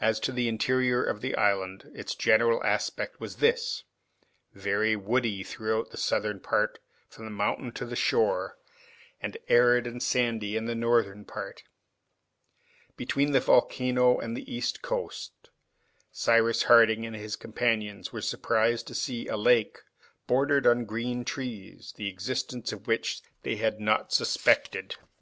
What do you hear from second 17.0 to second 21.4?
and his companions were surprised to see a lake, bordered with green